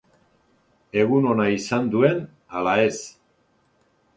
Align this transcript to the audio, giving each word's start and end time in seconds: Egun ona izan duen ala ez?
Egun 1.01 1.27
ona 1.35 1.45
izan 1.57 1.91
duen 1.97 2.25
ala 2.61 2.75
ez? 2.89 2.97